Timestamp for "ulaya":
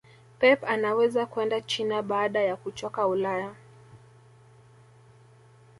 3.07-3.55